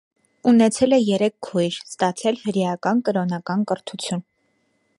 [0.51, 4.25] Ունեցել է երեք քույր, ստացել հրեական կրոնական կրթություն։